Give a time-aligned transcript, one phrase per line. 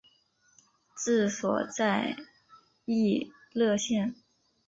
[0.97, 2.17] 治所在
[2.85, 4.15] 溢乐县。